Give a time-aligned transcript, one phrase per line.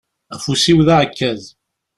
[0.33, 1.41] Afus-iw d aεekkaz.